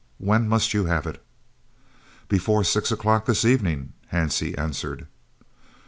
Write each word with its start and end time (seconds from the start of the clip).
When 0.17 0.49
must 0.49 0.73
you 0.73 0.85
have 0.85 1.05
it?" 1.05 1.23
"Before 2.27 2.63
six 2.63 2.91
o'clock 2.91 3.27
this 3.27 3.45
evening," 3.45 3.93
Hansie 4.11 4.57
answered. 4.57 5.05